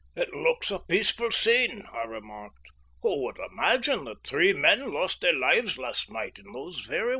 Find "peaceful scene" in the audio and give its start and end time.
0.79-1.85